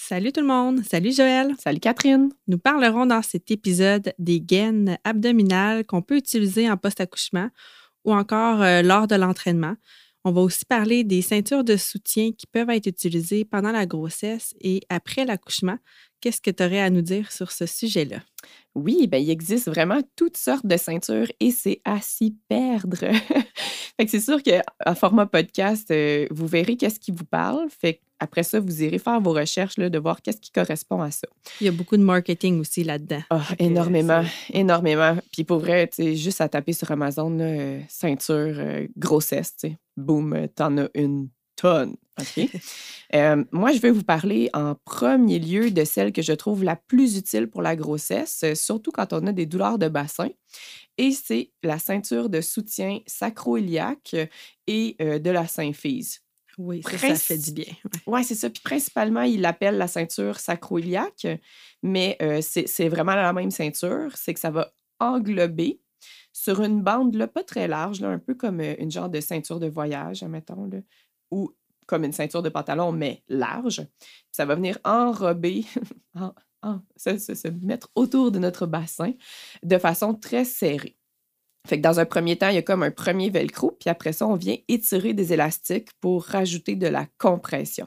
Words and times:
Salut 0.00 0.32
tout 0.32 0.40
le 0.40 0.46
monde, 0.46 0.80
salut 0.88 1.12
Joël. 1.12 1.54
Salut 1.58 1.80
Catherine. 1.80 2.30
Nous 2.46 2.56
parlerons 2.56 3.04
dans 3.04 3.20
cet 3.20 3.50
épisode 3.50 4.14
des 4.20 4.40
gaines 4.40 4.96
abdominales 5.02 5.84
qu'on 5.84 6.02
peut 6.02 6.16
utiliser 6.16 6.70
en 6.70 6.76
post-accouchement 6.76 7.50
ou 8.04 8.14
encore 8.14 8.62
euh, 8.62 8.80
lors 8.80 9.08
de 9.08 9.16
l'entraînement. 9.16 9.74
On 10.24 10.30
va 10.30 10.40
aussi 10.40 10.64
parler 10.64 11.02
des 11.02 11.20
ceintures 11.20 11.64
de 11.64 11.76
soutien 11.76 12.30
qui 12.30 12.46
peuvent 12.46 12.70
être 12.70 12.86
utilisées 12.86 13.44
pendant 13.44 13.72
la 13.72 13.86
grossesse 13.86 14.54
et 14.60 14.80
après 14.88 15.24
l'accouchement. 15.24 15.78
Qu'est-ce 16.20 16.40
que 16.40 16.52
tu 16.52 16.62
aurais 16.62 16.80
à 16.80 16.90
nous 16.90 17.02
dire 17.02 17.32
sur 17.32 17.50
ce 17.50 17.66
sujet-là? 17.66 18.20
Oui, 18.76 19.08
ben, 19.08 19.18
il 19.22 19.28
existe 19.28 19.66
vraiment 19.68 20.00
toutes 20.14 20.36
sortes 20.36 20.64
de 20.64 20.76
ceintures 20.76 21.30
et 21.40 21.50
c'est 21.50 21.82
à 21.84 22.00
s'y 22.00 22.36
perdre. 22.48 22.98
fait 23.98 24.04
que 24.04 24.10
c'est 24.10 24.20
sûr 24.20 24.38
qu'en 24.42 24.94
format 24.94 25.26
podcast, 25.26 25.90
euh, 25.90 26.26
vous 26.30 26.46
verrez 26.46 26.76
qu'est-ce 26.76 27.00
qui 27.00 27.10
vous 27.10 27.24
parle. 27.24 27.68
Fait 27.68 28.00
après 28.20 28.42
ça, 28.42 28.60
vous 28.60 28.82
irez 28.82 28.98
faire 28.98 29.20
vos 29.20 29.32
recherches 29.32 29.78
là, 29.78 29.90
de 29.90 29.98
voir 29.98 30.22
qu'est-ce 30.22 30.40
qui 30.40 30.50
correspond 30.50 31.00
à 31.00 31.10
ça. 31.10 31.28
Il 31.60 31.66
y 31.66 31.68
a 31.68 31.72
beaucoup 31.72 31.96
de 31.96 32.02
marketing 32.02 32.60
aussi 32.60 32.82
là-dedans. 32.84 33.22
Ah, 33.30 33.44
énormément, 33.58 34.24
énormément. 34.52 35.16
Puis 35.32 35.44
pour 35.44 35.58
vrai, 35.58 35.88
juste 35.98 36.40
à 36.40 36.48
taper 36.48 36.72
sur 36.72 36.90
Amazon, 36.90 37.38
euh, 37.40 37.80
ceinture, 37.88 38.54
euh, 38.58 38.86
grossesse, 38.96 39.56
boum, 39.96 40.48
t'en 40.54 40.78
as 40.78 40.88
une 40.94 41.28
tonne. 41.56 41.96
OK? 42.20 42.48
Euh, 43.14 43.42
moi, 43.52 43.72
je 43.72 43.78
vais 43.78 43.90
vous 43.90 44.02
parler 44.02 44.50
en 44.52 44.74
premier 44.84 45.38
lieu 45.38 45.70
de 45.70 45.82
celle 45.84 46.12
que 46.12 46.20
je 46.20 46.34
trouve 46.34 46.62
la 46.62 46.76
plus 46.76 47.16
utile 47.16 47.46
pour 47.46 47.62
la 47.62 47.74
grossesse, 47.74 48.44
surtout 48.52 48.90
quand 48.92 49.14
on 49.14 49.26
a 49.26 49.32
des 49.32 49.46
douleurs 49.46 49.78
de 49.78 49.88
bassin. 49.88 50.28
Et 50.98 51.12
c'est 51.12 51.52
la 51.62 51.78
ceinture 51.78 52.28
de 52.28 52.40
soutien 52.40 52.98
sacro-iliaque 53.06 54.16
et 54.66 54.96
de 54.98 55.30
la 55.30 55.46
symphyse. 55.46 56.20
Oui, 56.58 56.82
ça, 56.82 57.14
fait 57.14 57.38
du 57.38 57.52
bien. 57.52 57.72
Oui, 58.06 58.24
c'est 58.24 58.34
ça. 58.34 58.50
Puis 58.50 58.60
principalement, 58.62 59.22
il 59.22 59.40
l'appelle 59.40 59.78
la 59.78 59.86
ceinture 59.86 60.40
sacro-iliaque, 60.40 61.28
mais 61.84 62.16
euh, 62.20 62.40
c'est 62.42 62.88
vraiment 62.88 63.14
la 63.14 63.32
même 63.32 63.52
ceinture. 63.52 64.10
C'est 64.16 64.34
que 64.34 64.40
ça 64.40 64.50
va 64.50 64.72
englober 64.98 65.80
sur 66.32 66.60
une 66.62 66.82
bande 66.82 67.14
là, 67.14 67.28
pas 67.28 67.44
très 67.44 67.68
large, 67.68 68.00
là, 68.00 68.08
un 68.08 68.18
peu 68.18 68.34
comme 68.34 68.60
euh, 68.60 68.74
une 68.78 68.90
genre 68.90 69.08
de 69.08 69.20
ceinture 69.20 69.60
de 69.60 69.68
voyage, 69.68 70.24
admettons, 70.24 70.66
là, 70.66 70.78
ou 71.30 71.54
comme 71.86 72.04
une 72.04 72.12
ceinture 72.12 72.42
de 72.42 72.48
pantalon, 72.48 72.90
mais 72.90 73.22
large. 73.28 73.86
Ça 74.32 74.44
va 74.44 74.56
venir 74.56 74.78
enrober, 74.84 75.64
se 76.96 77.48
mettre 77.64 77.90
autour 77.94 78.30
de 78.30 78.38
notre 78.38 78.66
bassin 78.66 79.12
de 79.62 79.78
façon 79.78 80.14
très 80.14 80.44
serrée. 80.44 80.96
Fait 81.66 81.76
que 81.76 81.82
dans 81.82 82.00
un 82.00 82.06
premier 82.06 82.36
temps, 82.36 82.48
il 82.48 82.54
y 82.54 82.58
a 82.58 82.62
comme 82.62 82.82
un 82.82 82.90
premier 82.90 83.30
velcro, 83.30 83.76
puis 83.78 83.90
après 83.90 84.12
ça, 84.12 84.26
on 84.26 84.36
vient 84.36 84.56
étirer 84.68 85.12
des 85.12 85.32
élastiques 85.32 85.90
pour 86.00 86.24
rajouter 86.24 86.76
de 86.76 86.86
la 86.86 87.06
compression. 87.18 87.86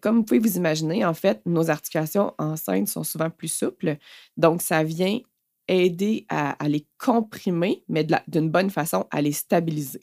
Comme 0.00 0.16
vous 0.16 0.24
pouvez 0.24 0.40
vous 0.40 0.56
imaginer, 0.56 1.04
en 1.04 1.14
fait, 1.14 1.40
nos 1.46 1.70
articulations 1.70 2.34
enceintes 2.38 2.88
sont 2.88 3.04
souvent 3.04 3.30
plus 3.30 3.48
souples, 3.48 3.96
donc 4.36 4.62
ça 4.62 4.82
vient 4.82 5.20
aider 5.68 6.26
à, 6.28 6.56
les 6.68 6.86
comprimer, 6.98 7.84
mais 7.88 8.06
d'une 8.28 8.50
bonne 8.50 8.70
façon 8.70 9.06
à 9.10 9.20
les 9.20 9.32
stabiliser. 9.32 10.02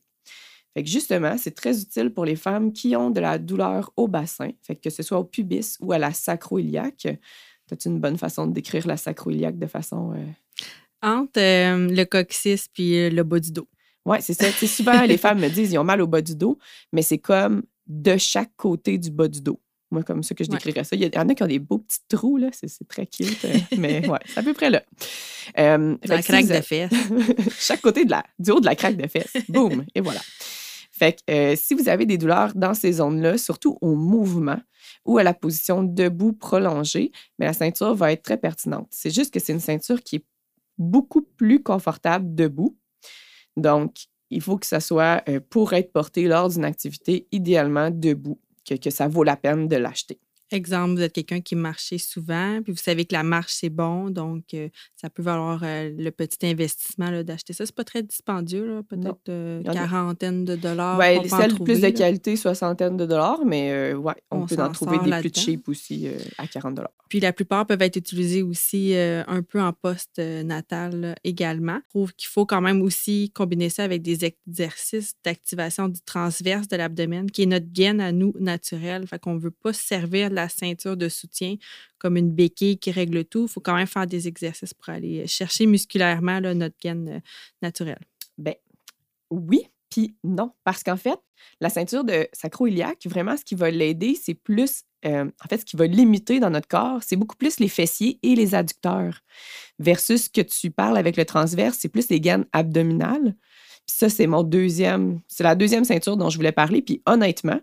Fait 0.73 0.83
que 0.83 0.89
justement, 0.89 1.37
c'est 1.37 1.53
très 1.53 1.81
utile 1.81 2.11
pour 2.11 2.25
les 2.25 2.35
femmes 2.35 2.73
qui 2.73 2.95
ont 2.95 3.11
de 3.11 3.19
la 3.19 3.37
douleur 3.37 3.91
au 3.95 4.07
bassin, 4.07 4.49
que, 4.81 4.89
ce 4.89 5.03
soit 5.03 5.19
au 5.19 5.23
pubis 5.23 5.77
ou 5.79 5.91
à 5.91 5.99
la 5.99 6.11
sacro-iliaque. 6.11 7.07
As 7.71 7.85
une 7.85 7.99
bonne 7.99 8.17
façon 8.17 8.47
de 8.47 8.53
décrire 8.53 8.87
la 8.87 8.97
sacro-iliaque 8.97 9.57
de 9.57 9.67
façon 9.67 10.13
euh, 10.13 10.25
entre 11.03 11.39
euh, 11.39 11.87
le 11.89 12.05
coccyx 12.05 12.69
puis 12.73 12.97
euh, 12.97 13.09
le 13.09 13.23
bas 13.23 13.39
du 13.39 13.51
dos. 13.51 13.67
Oui, 14.05 14.17
c'est 14.21 14.33
ça. 14.33 14.51
souvent, 14.51 15.01
les 15.03 15.17
femmes 15.17 15.39
me 15.39 15.49
disent 15.49 15.69
qu'ils 15.69 15.79
ont 15.79 15.83
mal 15.83 16.01
au 16.01 16.07
bas 16.07 16.21
du 16.21 16.35
dos, 16.35 16.57
mais 16.91 17.01
c'est 17.01 17.19
comme 17.19 17.63
de 17.87 18.17
chaque 18.17 18.51
côté 18.57 18.97
du 18.97 19.11
bas 19.11 19.27
du 19.27 19.41
dos. 19.41 19.61
Moi, 19.91 20.01
comme 20.03 20.23
ça 20.23 20.33
que 20.33 20.43
je 20.43 20.49
décrirais 20.49 20.83
ça. 20.83 20.95
Il 20.95 21.03
y 21.03 21.17
en 21.17 21.29
a 21.29 21.35
qui 21.35 21.43
ont 21.43 21.47
des 21.47 21.59
beaux 21.59 21.77
petits 21.77 21.99
trous, 22.09 22.37
là. 22.37 22.49
C'est 22.51 22.87
très 22.87 23.05
cute. 23.05 23.45
Euh, 23.45 23.53
mais 23.77 24.07
ouais, 24.07 24.19
c'est 24.25 24.39
à 24.39 24.43
peu 24.43 24.53
près 24.53 24.71
là. 24.71 24.81
la 25.55 26.21
craque 26.23 26.47
de 26.47 26.61
fesses. 26.61 26.91
chaque 27.59 27.81
côté 27.81 28.03
de 28.03 28.11
la, 28.11 28.23
du 28.39 28.51
haut 28.51 28.59
de 28.59 28.65
la 28.65 28.75
craque 28.75 28.97
de 28.97 29.07
fesses. 29.07 29.33
Boum! 29.49 29.85
Et 29.93 30.01
voilà. 30.01 30.21
Fait 30.91 31.17
que 31.27 31.55
si 31.55 31.75
vous 31.75 31.89
avez 31.89 32.05
des 32.05 32.17
douleurs 32.17 32.53
dans 32.55 32.73
ces 32.73 32.93
zones-là, 32.93 33.37
surtout 33.37 33.77
au 33.81 33.95
mouvement 33.95 34.59
ou 35.05 35.17
à 35.17 35.23
la 35.23 35.33
position 35.33 35.83
debout 35.83 36.33
prolongée, 36.33 37.11
mais 37.37 37.45
la 37.45 37.53
ceinture 37.53 37.93
va 37.93 38.11
être 38.11 38.23
très 38.23 38.37
pertinente. 38.37 38.87
C'est 38.91 39.13
juste 39.13 39.33
que 39.33 39.39
c'est 39.39 39.53
une 39.53 39.59
ceinture 39.59 40.01
qui 40.01 40.17
est 40.17 40.25
beaucoup 40.77 41.21
plus 41.21 41.61
confortable 41.61 42.33
debout. 42.33 42.77
Donc, 43.57 43.95
il 44.29 44.41
faut 44.41 44.57
que 44.57 44.65
ça 44.65 44.79
soit 44.79 45.21
euh, 45.29 45.39
pour 45.49 45.73
être 45.73 45.91
porté 45.91 46.27
lors 46.27 46.49
d'une 46.49 46.65
activité 46.65 47.27
idéalement 47.31 47.89
debout, 47.91 48.39
que 48.67 48.89
ça 48.89 49.07
vaut 49.07 49.23
la 49.23 49.37
peine 49.37 49.67
de 49.67 49.75
l'acheter. 49.75 50.19
Exemple, 50.53 50.97
vous 50.97 51.01
êtes 51.01 51.13
quelqu'un 51.13 51.41
qui 51.41 51.55
marchait 51.55 51.97
souvent, 51.97 52.61
puis 52.61 52.71
vous 52.73 52.79
savez 52.79 53.05
que 53.05 53.13
la 53.15 53.23
marche, 53.23 53.53
c'est 53.53 53.71
bon, 53.71 54.11
donc 54.11 54.53
euh, 54.53 54.69
ça 54.95 55.09
peut 55.09 55.23
valoir 55.23 55.61
euh, 55.63 55.91
le 55.97 56.11
petit 56.11 56.45
investissement 56.45 57.23
d'acheter 57.23 57.53
ça. 57.53 57.65
C'est 57.65 57.73
pas 57.73 57.83
très 57.83 58.03
dispendieux, 58.03 58.83
peut-être 58.87 59.29
euh, 59.29 59.63
quarantaine 59.63 60.45
de 60.45 60.55
dollars. 60.55 60.99
Oui, 60.99 61.27
celles 61.27 61.55
plus 61.55 61.81
de 61.81 61.89
qualité, 61.89 62.35
soixantaine 62.35 62.97
de 62.97 63.07
dollars, 63.07 63.43
mais 63.43 63.95
ouais, 63.95 64.13
on, 64.29 64.45
peut 64.45 64.61
en 64.61 64.71
trouver 64.71 64.99
des 64.99 65.21
plus 65.21 65.31
cheap 65.33 65.67
aussi 65.69 66.07
à 66.37 66.45
40 66.45 66.75
dollars. 66.75 66.91
Puis 67.09 67.19
la 67.19 67.33
plupart 67.33 67.65
peuvent 67.65 67.81
être 67.81 67.95
utilisées 67.95 68.43
aussi 68.43 68.95
un 68.95 69.41
peu 69.41 69.59
en 69.59 69.73
post-natal 69.73 71.15
également. 71.23 71.79
Je 71.85 71.89
trouve 71.89 72.13
qu'il 72.13 72.29
faut 72.29 72.45
quand 72.45 72.61
même 72.61 72.83
aussi 72.83 73.31
combiner 73.33 73.69
ça 73.69 73.83
avec 73.83 74.03
des 74.03 74.23
exercices 74.23 75.15
d'activation 75.25 75.89
du 75.89 76.01
transverse 76.01 76.67
de 76.67 76.75
l'abdomen, 76.75 77.31
qui 77.31 77.43
est 77.43 77.47
notre 77.47 77.71
gaine 77.71 78.01
à 78.01 78.11
nous 78.11 78.33
naturelle. 78.39 79.07
Fait 79.07 79.19
qu'on 79.19 79.37
veut 79.37 79.51
pas 79.51 79.73
servir 79.73 80.29
de 80.29 80.35
la 80.35 80.42
ceinture 80.49 80.97
de 80.97 81.09
soutien 81.09 81.55
comme 81.97 82.17
une 82.17 82.31
béquille 82.31 82.77
qui 82.77 82.91
règle 82.91 83.25
tout. 83.25 83.43
Il 83.43 83.49
faut 83.49 83.61
quand 83.61 83.75
même 83.75 83.87
faire 83.87 84.07
des 84.07 84.27
exercices 84.27 84.73
pour 84.73 84.89
aller 84.89 85.25
chercher 85.27 85.65
musculairement 85.65 86.41
notre 86.41 86.75
gaine 86.81 87.09
euh, 87.09 87.19
naturelle. 87.61 88.01
Ben 88.37 88.55
oui, 89.29 89.67
puis 89.89 90.15
non. 90.23 90.51
Parce 90.63 90.83
qu'en 90.83 90.97
fait, 90.97 91.19
la 91.61 91.69
ceinture 91.69 92.03
de 92.03 92.27
sacro-iliaque, 92.33 93.05
vraiment, 93.05 93.37
ce 93.37 93.43
qui 93.43 93.55
va 93.55 93.69
l'aider, 93.69 94.15
c'est 94.19 94.33
plus, 94.33 94.83
euh, 95.05 95.25
en 95.25 95.47
fait, 95.47 95.59
ce 95.59 95.65
qui 95.65 95.75
va 95.75 95.85
limiter 95.87 96.39
dans 96.39 96.49
notre 96.49 96.67
corps, 96.67 97.01
c'est 97.03 97.15
beaucoup 97.15 97.35
plus 97.35 97.59
les 97.59 97.67
fessiers 97.67 98.19
et 98.23 98.35
les 98.35 98.55
adducteurs. 98.55 99.21
Versus 99.79 100.25
ce 100.25 100.29
que 100.29 100.41
tu 100.41 100.71
parles 100.71 100.97
avec 100.97 101.15
le 101.17 101.25
transverse, 101.25 101.77
c'est 101.79 101.89
plus 101.89 102.09
les 102.09 102.19
gaines 102.19 102.45
abdominales. 102.53 103.35
Puis 103.85 103.95
ça, 103.97 104.09
c'est 104.09 104.27
mon 104.27 104.43
deuxième, 104.43 105.19
c'est 105.27 105.43
la 105.43 105.55
deuxième 105.55 105.83
ceinture 105.83 106.17
dont 106.17 106.29
je 106.29 106.37
voulais 106.37 106.51
parler. 106.51 106.81
Puis 106.81 107.01
honnêtement, 107.05 107.59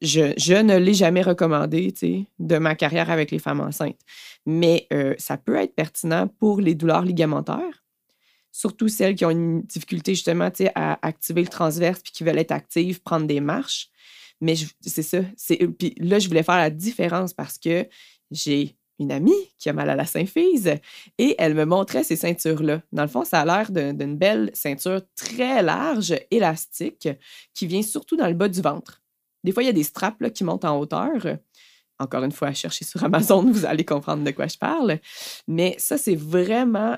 je, 0.00 0.62
ne 0.62 0.76
l'ai 0.76 0.94
jamais 0.94 1.22
recommandé 1.22 1.94
de 2.38 2.58
ma 2.58 2.74
carrière 2.74 3.10
avec 3.10 3.30
les 3.30 3.38
femmes 3.38 3.60
enceintes. 3.60 4.00
Mais 4.46 4.86
euh, 4.92 5.14
ça 5.18 5.36
peut 5.36 5.56
être 5.56 5.74
pertinent 5.74 6.28
pour 6.28 6.60
les 6.60 6.74
douleurs 6.74 7.02
ligamentaires, 7.02 7.84
surtout 8.50 8.88
celles 8.88 9.14
qui 9.14 9.24
ont 9.24 9.30
une 9.30 9.62
difficulté 9.62 10.14
justement 10.14 10.50
à 10.74 11.06
activer 11.06 11.42
le 11.42 11.48
transverse 11.48 12.00
puis 12.00 12.12
qui 12.12 12.24
veulent 12.24 12.38
être 12.38 12.52
actives, 12.52 13.00
prendre 13.02 13.26
des 13.26 13.40
marches. 13.40 13.90
Mais 14.40 14.54
c'est 14.80 15.02
ça. 15.02 15.20
Puis 15.78 15.94
là, 15.98 16.18
je 16.18 16.28
voulais 16.28 16.42
faire 16.42 16.56
la 16.56 16.70
différence 16.70 17.32
parce 17.32 17.58
que 17.58 17.86
j'ai 18.32 18.76
une 18.98 19.12
amie 19.12 19.52
qui 19.58 19.68
a 19.68 19.72
mal 19.72 19.90
à 19.90 19.96
la 19.96 20.06
symphyse 20.06 20.74
et 21.18 21.34
elle 21.38 21.54
me 21.54 21.64
montrait 21.64 22.04
ces 22.04 22.16
ceintures-là. 22.16 22.82
Dans 22.92 23.02
le 23.02 23.08
fond, 23.08 23.24
ça 23.24 23.40
a 23.40 23.44
l'air 23.44 23.70
d'une 23.70 24.16
belle 24.16 24.50
ceinture 24.54 25.02
très 25.14 25.62
large, 25.62 26.14
élastique, 26.30 27.08
qui 27.54 27.66
vient 27.66 27.82
surtout 27.82 28.16
dans 28.16 28.28
le 28.28 28.34
bas 28.34 28.48
du 28.48 28.60
ventre. 28.60 29.01
Des 29.44 29.52
fois, 29.52 29.62
il 29.62 29.66
y 29.66 29.70
a 29.70 29.74
des 29.74 29.82
straps 29.82 30.30
qui 30.32 30.44
montent 30.44 30.64
en 30.64 30.78
hauteur. 30.78 31.38
Encore 31.98 32.24
une 32.24 32.32
fois, 32.32 32.48
à 32.48 32.54
chercher 32.54 32.84
sur 32.84 33.02
Amazon, 33.04 33.42
vous 33.52 33.64
allez 33.64 33.84
comprendre 33.84 34.24
de 34.24 34.30
quoi 34.30 34.46
je 34.46 34.58
parle. 34.58 34.98
Mais 35.46 35.76
ça, 35.78 35.98
c'est 35.98 36.16
vraiment 36.16 36.96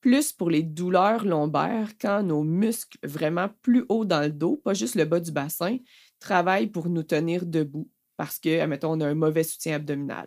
plus 0.00 0.32
pour 0.32 0.50
les 0.50 0.62
douleurs 0.62 1.24
lombaires 1.24 1.90
quand 2.00 2.22
nos 2.22 2.42
muscles 2.42 2.98
vraiment 3.02 3.48
plus 3.62 3.84
haut 3.88 4.04
dans 4.04 4.22
le 4.22 4.30
dos, 4.30 4.56
pas 4.56 4.74
juste 4.74 4.94
le 4.94 5.04
bas 5.04 5.20
du 5.20 5.30
bassin, 5.30 5.76
travaillent 6.18 6.68
pour 6.68 6.88
nous 6.88 7.02
tenir 7.02 7.44
debout 7.46 7.88
parce 8.16 8.38
que, 8.38 8.60
admettons, 8.60 8.92
on 8.92 9.00
a 9.00 9.08
un 9.08 9.14
mauvais 9.14 9.44
soutien 9.44 9.76
abdominal. 9.76 10.26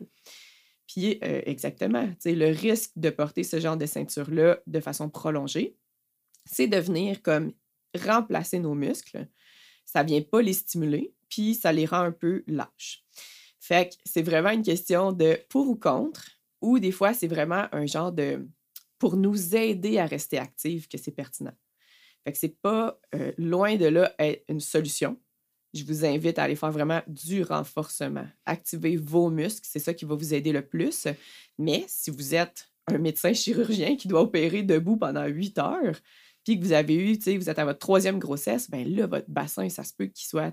Puis, 0.87 1.19
euh, 1.23 1.41
exactement, 1.45 2.09
le 2.25 2.51
risque 2.51 2.91
de 2.95 3.09
porter 3.09 3.43
ce 3.43 3.59
genre 3.59 3.77
de 3.77 3.85
ceinture-là 3.85 4.59
de 4.65 4.79
façon 4.79 5.09
prolongée, 5.09 5.77
c'est 6.45 6.67
de 6.67 6.77
venir 6.77 7.21
comme 7.21 7.53
remplacer 7.95 8.59
nos 8.59 8.73
muscles 8.73 9.27
ça 9.85 10.03
vient 10.03 10.21
pas 10.21 10.41
les 10.41 10.53
stimuler, 10.53 11.13
puis 11.29 11.55
ça 11.55 11.71
les 11.71 11.85
rend 11.85 12.01
un 12.01 12.11
peu 12.11 12.43
lâches. 12.47 13.03
Fait 13.59 13.97
c'est 14.05 14.21
vraiment 14.21 14.49
une 14.49 14.63
question 14.63 15.11
de 15.11 15.39
pour 15.49 15.67
ou 15.69 15.75
contre, 15.75 16.25
ou 16.61 16.79
des 16.79 16.91
fois, 16.91 17.13
c'est 17.13 17.27
vraiment 17.27 17.67
un 17.71 17.85
genre 17.85 18.11
de 18.11 18.47
pour 18.99 19.17
nous 19.17 19.55
aider 19.55 19.99
à 19.99 20.05
rester 20.05 20.37
actifs 20.37 20.87
que 20.87 20.97
c'est 20.97 21.11
pertinent. 21.11 21.53
Fait 22.23 22.31
que 22.31 22.37
c'est 22.37 22.57
pas 22.61 22.99
euh, 23.15 23.33
loin 23.37 23.75
de 23.75 23.85
là 23.85 24.15
une 24.47 24.61
solution. 24.61 25.19
Je 25.73 25.83
vous 25.83 26.05
invite 26.05 26.39
à 26.39 26.43
aller 26.43 26.55
faire 26.55 26.71
vraiment 26.71 27.01
du 27.07 27.43
renforcement. 27.43 28.25
Activer 28.45 28.95
vos 28.95 29.29
muscles, 29.29 29.67
c'est 29.69 29.79
ça 29.79 29.93
qui 29.93 30.05
va 30.05 30.15
vous 30.15 30.33
aider 30.33 30.51
le 30.51 30.65
plus. 30.65 31.07
Mais 31.57 31.83
si 31.87 32.11
vous 32.11 32.35
êtes 32.35 32.69
un 32.87 32.97
médecin 32.97 33.33
chirurgien 33.33 33.95
qui 33.95 34.07
doit 34.07 34.21
opérer 34.21 34.63
debout 34.63 34.97
pendant 34.97 35.25
huit 35.25 35.57
heures, 35.57 35.99
puis 36.43 36.59
que 36.59 36.65
vous 36.65 36.73
avez 36.73 36.95
eu, 36.95 37.17
vous 37.37 37.49
êtes 37.49 37.59
à 37.59 37.65
votre 37.65 37.79
troisième 37.79 38.19
grossesse, 38.19 38.69
ben 38.69 38.87
là, 38.87 39.07
votre 39.07 39.29
bassin, 39.29 39.69
ça 39.69 39.83
se 39.83 39.93
peut 39.93 40.05
qu'il 40.05 40.27
soit 40.27 40.51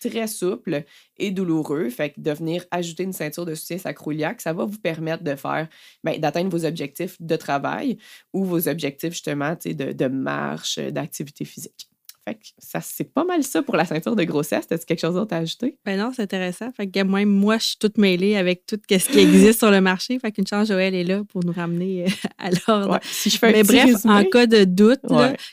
très 0.00 0.26
souple 0.26 0.84
et 1.16 1.30
douloureux. 1.30 1.88
Fait 1.90 2.10
que 2.10 2.20
de 2.20 2.30
venir 2.32 2.64
ajouter 2.70 3.04
une 3.04 3.12
ceinture 3.12 3.46
de 3.46 3.54
soutien 3.54 3.78
sacroiliaque, 3.78 4.40
ça 4.40 4.52
va 4.52 4.64
vous 4.64 4.78
permettre 4.78 5.22
ben, 5.22 6.20
d'atteindre 6.20 6.50
vos 6.50 6.64
objectifs 6.64 7.16
de 7.20 7.36
travail 7.36 7.98
ou 8.32 8.44
vos 8.44 8.68
objectifs 8.68 9.12
justement 9.12 9.56
de, 9.64 9.92
de 9.92 10.06
marche, 10.06 10.78
d'activité 10.78 11.44
physique. 11.44 11.88
Fait 12.26 12.34
que 12.36 12.46
ça, 12.56 12.80
c'est 12.80 13.04
pas 13.04 13.24
mal 13.24 13.42
ça 13.42 13.62
pour 13.62 13.76
la 13.76 13.84
ceinture 13.84 14.16
de 14.16 14.24
grossesse. 14.24 14.64
As-tu 14.70 14.86
quelque 14.86 15.00
chose 15.00 15.14
d'autre 15.14 15.34
à 15.34 15.38
ajouter? 15.38 15.76
Ben 15.84 15.98
non, 15.98 16.10
c'est 16.14 16.22
intéressant. 16.22 16.72
Fait 16.72 16.86
que 16.86 17.02
moi, 17.02 17.24
moi, 17.26 17.58
je 17.58 17.64
suis 17.64 17.76
toute 17.78 17.98
mêlée 17.98 18.36
avec 18.36 18.64
tout 18.64 18.78
ce 18.88 18.96
qui 19.10 19.18
existe 19.18 19.58
sur 19.58 19.70
le 19.70 19.82
marché. 19.82 20.18
Fait 20.18 20.32
qu'une 20.32 20.46
chance, 20.46 20.68
Joël 20.68 20.94
est 20.94 21.04
là 21.04 21.22
pour 21.24 21.44
nous 21.44 21.52
ramener 21.52 22.04
euh, 22.04 22.28
à 22.38 22.48
l'ordre. 22.50 22.98
si 23.02 23.28
je 23.28 23.38
fais 23.38 23.52
Mais 23.52 23.62
bref, 23.62 24.06
en 24.06 24.24
cas 24.24 24.46
de 24.46 24.64
doute, 24.64 25.00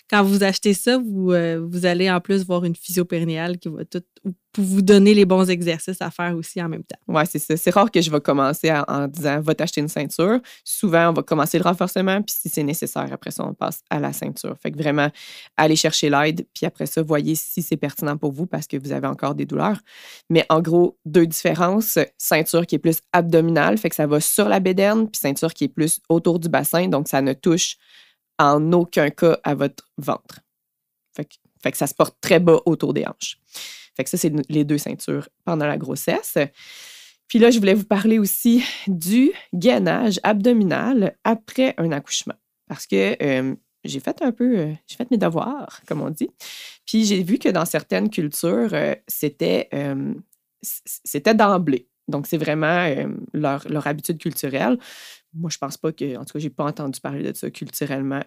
quand 0.10 0.24
vous 0.24 0.44
achetez 0.44 0.74
ça, 0.74 0.98
vous, 0.98 1.34
euh, 1.34 1.60
vous 1.62 1.86
allez 1.86 2.10
en 2.10 2.22
plus 2.22 2.46
voir 2.46 2.64
une 2.64 2.76
physiopérinéale 2.76 3.58
qui 3.58 3.68
va 3.68 3.84
tout 3.84 4.02
pour 4.52 4.64
vous 4.64 4.82
donner 4.82 5.14
les 5.14 5.26
bons 5.26 5.50
exercices 5.50 6.02
à 6.02 6.12
faire 6.12 6.36
aussi 6.36 6.62
en 6.62 6.68
même 6.68 6.84
temps. 6.84 7.00
Oui, 7.08 7.24
c'est 7.30 7.40
ça. 7.40 7.56
C'est 7.56 7.72
rare 7.72 7.90
que 7.90 8.02
je 8.02 8.12
vais 8.12 8.20
commencer 8.20 8.72
en, 8.72 9.08
disant 9.08 9.40
va 9.40 9.56
t'acheter 9.56 9.82
une 9.82 9.88
ceinture. 9.88 10.40
Souvent, 10.64 11.10
on 11.10 11.14
va 11.14 11.24
commencer 11.24 11.58
le 11.58 11.64
renforcement, 11.64 12.22
puis 12.22 12.36
si 12.38 12.50
c'est 12.50 12.64
nécessaire, 12.64 13.08
après 13.12 13.32
ça, 13.32 13.46
on 13.46 13.54
passe 13.54 13.82
à 13.90 14.00
la 14.00 14.12
ceinture. 14.12 14.56
Fait 14.62 14.72
que 14.72 14.78
vraiment, 14.78 15.10
allez 15.56 15.76
chercher 15.76 16.10
l'aide, 16.10 16.46
puis 16.54 16.66
après 16.66 16.86
ça, 16.86 17.02
voyez 17.02 17.36
si 17.36 17.62
c'est 17.62 17.78
pertinent 17.78 18.18
pour 18.18 18.32
vous 18.32 18.46
parce 18.46 18.68
que 18.68 18.78
vous 18.78 18.92
avez 18.92 19.08
encore 19.08 19.36
des 19.36 19.46
douleurs. 19.46 19.80
Mais 20.30 20.46
en 20.50 20.62
gros, 20.62 20.98
deux 21.06 21.26
différences. 21.26 21.98
Ceinture 22.18 22.66
qui 22.66 22.76
est 22.76 22.80
plus 22.80 23.00
abdominale, 23.14 23.78
fait 23.78 23.90
que 23.90 23.96
ça 23.96 24.08
va 24.08 24.20
sur 24.20 24.50
la 24.50 24.60
bédaine, 24.60 25.10
puis 25.10 25.20
ceinture 25.20 25.54
qui 25.54 25.66
est 25.66 25.70
plus 25.70 26.00
autour 26.10 26.40
du 26.40 26.50
bassin, 26.50 26.88
donc 26.88 27.08
ça 27.08 27.22
ne 27.22 27.34
touche 27.34 27.78
en 28.38 28.74
aucun 28.74 29.10
cas 29.10 29.38
à 29.44 29.56
votre 29.56 29.90
ventre. 29.98 30.40
Fait 31.16 31.26
que, 31.26 31.36
fait 31.62 31.72
que 31.72 31.78
ça 31.78 31.88
se 31.88 31.94
porte 31.94 32.18
très 32.22 32.40
bas 32.40 32.60
autour 32.66 32.94
des 32.94 33.06
hanches. 33.06 33.38
Fait 34.02 34.08
ça, 34.08 34.18
c'est 34.18 34.34
les 34.50 34.64
deux 34.64 34.78
ceintures 34.78 35.30
pendant 35.46 35.68
la 35.68 35.78
grossesse. 35.78 36.38
Puis 37.28 37.40
là, 37.40 37.52
je 37.52 37.60
voulais 37.60 37.76
vous 37.76 37.86
parler 37.86 38.20
aussi 38.20 38.64
du 38.88 39.32
gainage 39.54 40.20
abdominal 40.24 41.16
après 41.24 41.76
un 41.78 41.92
accouchement. 41.92 42.36
Parce 42.68 42.88
que 42.88 43.16
euh, 43.24 43.56
j'ai 43.84 44.00
fait 44.00 44.22
un 44.22 44.32
peu, 44.32 44.58
euh, 44.58 44.74
j'ai 44.88 44.96
fait 44.96 45.10
mes 45.12 45.18
devoirs, 45.18 45.82
comme 45.88 46.02
on 46.02 46.10
dit. 46.10 46.30
Puis 46.86 47.06
j'ai 47.06 47.22
vu 47.22 47.38
que 47.38 47.50
dans 47.50 47.66
certaines 47.66 48.10
cultures, 48.10 48.74
euh, 48.74 48.96
c'était, 49.08 49.70
c'était 50.62 51.36
d'emblée. 51.36 51.88
Donc, 52.08 52.28
c'est 52.28 52.38
vraiment 52.38 52.88
leur, 53.34 53.66
leur, 53.70 53.88
habitude 53.88 54.18
culturelle. 54.18 54.78
Moi, 55.34 55.50
je 55.50 55.58
pense 55.58 55.78
pas 55.78 55.92
que, 55.94 56.18
en 56.18 56.26
tout 56.26 56.34
cas, 56.34 56.40
j'ai 56.40 56.50
pas 56.50 56.66
entendu 56.66 57.00
parler 57.00 57.32
de 57.32 57.38
ça 57.38 57.50
culturellement 57.52 58.22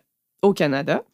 au 0.44 0.52
Canada. 0.52 1.04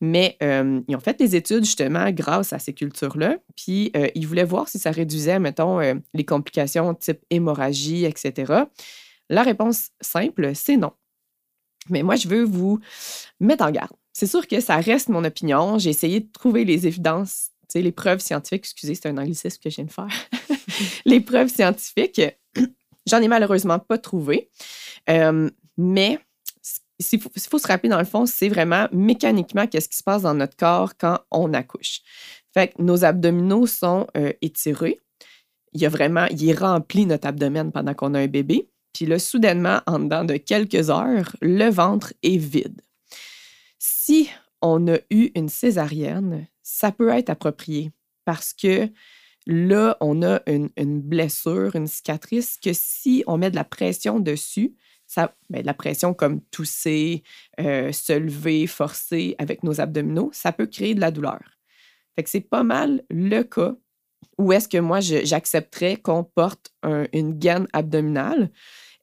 Mais 0.00 0.36
euh, 0.42 0.80
ils 0.88 0.96
ont 0.96 1.00
fait 1.00 1.16
des 1.16 1.36
études 1.36 1.64
justement 1.64 2.10
grâce 2.10 2.52
à 2.52 2.58
ces 2.58 2.74
cultures-là. 2.74 3.36
Puis 3.56 3.92
euh, 3.96 4.08
ils 4.16 4.26
voulaient 4.26 4.44
voir 4.44 4.68
si 4.68 4.80
ça 4.80 4.90
réduisait, 4.90 5.38
mettons, 5.38 5.80
euh, 5.80 5.94
les 6.12 6.24
complications 6.24 6.92
type 6.94 7.20
hémorragie, 7.30 8.04
etc. 8.04 8.64
La 9.30 9.44
réponse 9.44 9.90
simple, 10.00 10.50
c'est 10.54 10.76
non. 10.76 10.92
Mais 11.88 12.02
moi, 12.02 12.16
je 12.16 12.26
veux 12.26 12.42
vous 12.42 12.80
mettre 13.38 13.64
en 13.64 13.70
garde. 13.70 13.92
C'est 14.12 14.26
sûr 14.26 14.46
que 14.48 14.60
ça 14.60 14.76
reste 14.76 15.08
mon 15.08 15.24
opinion. 15.24 15.78
J'ai 15.78 15.90
essayé 15.90 16.20
de 16.20 16.30
trouver 16.32 16.64
les 16.64 16.88
évidences, 16.88 17.50
les 17.72 17.92
preuves 17.92 18.20
scientifiques. 18.20 18.64
Excusez, 18.64 18.96
c'est 18.96 19.08
un 19.08 19.18
anglicisme 19.18 19.58
que 19.62 19.70
je 19.70 19.76
viens 19.76 19.84
de 19.84 19.92
faire. 19.92 20.08
les 21.04 21.20
preuves 21.20 21.48
scientifiques, 21.48 22.20
j'en 23.06 23.22
ai 23.22 23.28
malheureusement 23.28 23.78
pas 23.78 23.98
trouvé. 23.98 24.50
mais 25.78 26.18
il 27.12 27.20
faut, 27.20 27.58
se 27.58 27.66
rappeler, 27.66 27.88
dans 27.88 27.98
le 27.98 28.04
fond, 28.04 28.26
c'est 28.26 28.48
vraiment 28.48 28.88
mécaniquement 28.92 29.66
qu'est-ce 29.66 29.88
qui 29.88 29.96
se 29.96 30.02
passe 30.02 30.22
dans 30.22 30.34
notre 30.34 30.56
corps 30.56 30.96
quand 30.96 31.20
on 31.30 31.52
accouche. 31.54 32.00
Fait 32.52 32.68
que 32.68 32.82
nos 32.82 33.04
abdominaux 33.04 33.66
sont 33.66 34.06
euh, 34.16 34.32
étirés. 34.42 35.00
Il 35.72 35.80
y 35.80 35.86
a 35.86 35.88
vraiment, 35.88 36.26
il 36.26 36.48
est 36.48 37.04
notre 37.06 37.26
abdomen 37.26 37.72
pendant 37.72 37.94
qu'on 37.94 38.14
a 38.14 38.20
un 38.20 38.26
bébé. 38.26 38.68
Puis 38.92 39.06
là, 39.06 39.18
soudainement, 39.18 39.80
en 39.86 40.00
dedans 40.00 40.24
de 40.24 40.36
quelques 40.36 40.90
heures, 40.90 41.34
le 41.40 41.70
ventre 41.70 42.12
est 42.22 42.36
vide. 42.36 42.82
Si 43.78 44.28
on 44.60 44.86
a 44.92 44.98
eu 45.10 45.30
une 45.34 45.48
césarienne, 45.48 46.46
ça 46.62 46.92
peut 46.92 47.08
être 47.08 47.30
approprié 47.30 47.90
parce 48.24 48.52
que 48.52 48.88
là, 49.46 49.96
on 50.00 50.22
a 50.22 50.40
une, 50.46 50.68
une 50.76 51.00
blessure, 51.00 51.74
une 51.74 51.86
cicatrice 51.86 52.58
que 52.62 52.72
si 52.72 53.24
on 53.26 53.38
met 53.38 53.50
de 53.50 53.56
la 53.56 53.64
pression 53.64 54.20
dessus, 54.20 54.76
ça, 55.12 55.34
ben, 55.50 55.64
la 55.64 55.74
pression 55.74 56.14
comme 56.14 56.40
tousser, 56.50 57.22
euh, 57.60 57.92
se 57.92 58.12
lever, 58.12 58.66
forcer 58.66 59.34
avec 59.38 59.62
nos 59.62 59.80
abdominaux, 59.80 60.30
ça 60.32 60.52
peut 60.52 60.66
créer 60.66 60.94
de 60.94 61.00
la 61.00 61.10
douleur. 61.10 61.40
C'est 62.24 62.40
pas 62.40 62.62
mal 62.62 63.02
le 63.10 63.42
cas 63.42 63.74
où 64.38 64.52
est-ce 64.52 64.68
que 64.68 64.78
moi, 64.78 65.00
j'accepterais 65.00 65.96
qu'on 65.96 66.24
porte 66.24 66.72
une 67.12 67.32
gaine 67.32 67.66
abdominale. 67.72 68.50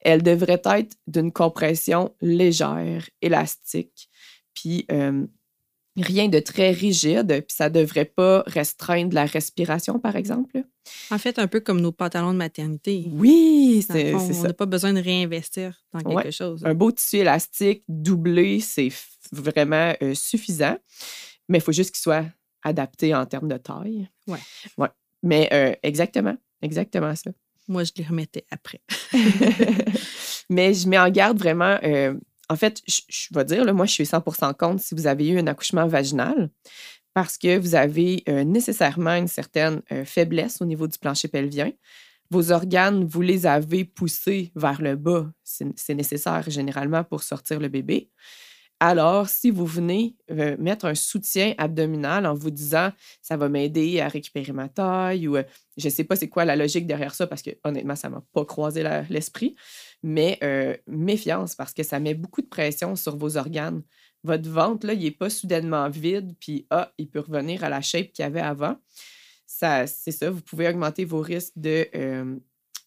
Elle 0.00 0.22
devrait 0.22 0.62
être 0.64 0.96
d'une 1.06 1.32
compression 1.32 2.14
légère, 2.20 3.08
élastique, 3.20 4.08
puis 4.54 4.86
euh, 4.90 5.26
rien 6.02 6.28
de 6.28 6.38
très 6.38 6.70
rigide, 6.70 7.44
puis 7.46 7.56
ça 7.56 7.68
ne 7.68 7.74
devrait 7.74 8.04
pas 8.04 8.42
restreindre 8.46 9.14
la 9.14 9.24
respiration, 9.24 9.98
par 9.98 10.16
exemple. 10.16 10.62
En 11.10 11.18
fait, 11.18 11.38
un 11.38 11.46
peu 11.46 11.60
comme 11.60 11.80
nos 11.80 11.92
pantalons 11.92 12.32
de 12.32 12.38
maternité. 12.38 13.06
Oui, 13.12 13.84
c'est 13.86 14.12
ça. 14.12 14.18
On 14.18 14.42
n'a 14.42 14.52
pas 14.52 14.66
besoin 14.66 14.92
de 14.92 15.00
réinvestir 15.00 15.84
dans 15.92 16.00
quelque 16.00 16.30
chose. 16.30 16.62
Un 16.64 16.74
beau 16.74 16.90
tissu 16.92 17.16
élastique 17.16 17.84
doublé, 17.88 18.60
c'est 18.60 18.88
vraiment 19.32 19.94
euh, 20.02 20.14
suffisant, 20.14 20.76
mais 21.48 21.58
il 21.58 21.60
faut 21.60 21.72
juste 21.72 21.92
qu'il 21.92 22.02
soit 22.02 22.26
adapté 22.62 23.14
en 23.14 23.26
termes 23.26 23.48
de 23.48 23.56
taille. 23.56 24.08
Oui. 24.26 24.38
Ouais. 24.78 24.88
Mais 25.22 25.48
euh, 25.52 25.74
exactement, 25.82 26.36
exactement 26.62 27.14
ça. 27.14 27.30
Moi, 27.68 27.84
je 27.84 27.92
les 27.96 28.04
remettais 28.04 28.44
après. 28.50 28.80
mais 30.50 30.74
je 30.74 30.88
mets 30.88 30.98
en 30.98 31.08
garde 31.08 31.38
vraiment 31.38 31.78
euh, 31.84 32.14
en 32.50 32.56
fait, 32.56 32.82
je, 32.86 33.28
vais 33.32 33.44
dire, 33.44 33.72
moi, 33.72 33.86
je 33.86 33.92
suis 33.92 34.04
100% 34.04 34.54
contre 34.54 34.82
si 34.82 34.96
vous 34.96 35.06
avez 35.06 35.28
eu 35.28 35.38
un 35.38 35.46
accouchement 35.46 35.86
vaginal 35.86 36.50
parce 37.14 37.38
que 37.38 37.56
vous 37.56 37.76
avez 37.76 38.24
euh, 38.28 38.42
nécessairement 38.42 39.14
une 39.14 39.28
certaine 39.28 39.82
euh, 39.92 40.04
faiblesse 40.04 40.60
au 40.60 40.64
niveau 40.64 40.88
du 40.88 40.98
plancher 40.98 41.28
pelvien. 41.28 41.70
Vos 42.28 42.50
organes, 42.50 43.04
vous 43.04 43.22
les 43.22 43.46
avez 43.46 43.84
poussés 43.84 44.50
vers 44.56 44.82
le 44.82 44.96
bas. 44.96 45.30
C'est 45.44 45.94
nécessaire 45.94 46.44
généralement 46.48 47.04
pour 47.04 47.22
sortir 47.22 47.60
le 47.60 47.68
bébé. 47.68 48.10
Alors, 48.80 49.28
si 49.28 49.50
vous 49.50 49.66
venez 49.66 50.16
euh, 50.30 50.56
mettre 50.58 50.86
un 50.86 50.94
soutien 50.94 51.54
abdominal 51.58 52.26
en 52.26 52.34
vous 52.34 52.50
disant 52.50 52.90
ça 53.20 53.36
va 53.36 53.48
m'aider 53.48 54.00
à 54.00 54.08
récupérer 54.08 54.52
ma 54.52 54.68
taille 54.68 55.28
ou 55.28 55.36
je 55.76 55.86
ne 55.86 55.90
sais 55.90 56.04
pas 56.04 56.16
c'est 56.16 56.28
quoi 56.28 56.44
la 56.44 56.56
logique 56.56 56.86
derrière 56.86 57.14
ça 57.14 57.26
parce 57.26 57.42
que 57.42 57.50
honnêtement, 57.62 57.96
ça 57.96 58.08
ne 58.08 58.14
m'a 58.14 58.24
pas 58.32 58.44
croisé 58.44 58.82
l'esprit 59.08 59.54
mais 60.02 60.38
méfiance 60.86 61.54
parce 61.54 61.74
que 61.74 61.82
ça 61.82 62.00
met 62.00 62.14
beaucoup 62.14 62.42
de 62.42 62.48
pression 62.48 62.96
sur 62.96 63.16
vos 63.16 63.36
organes. 63.36 63.82
Votre 64.22 64.50
ventre, 64.50 64.86
là, 64.86 64.92
il 64.92 65.02
n'est 65.02 65.10
pas 65.10 65.30
soudainement 65.30 65.88
vide, 65.88 66.34
puis 66.38 66.66
ah, 66.70 66.92
il 66.98 67.08
peut 67.08 67.20
revenir 67.20 67.64
à 67.64 67.68
la 67.70 67.80
shape 67.80 68.12
qu'il 68.12 68.22
y 68.22 68.26
avait 68.26 68.40
avant. 68.40 68.76
C'est 69.46 69.86
ça, 69.86 70.30
vous 70.30 70.42
pouvez 70.42 70.68
augmenter 70.68 71.04
vos 71.04 71.20
risques 71.20 71.54
de, 71.56 71.88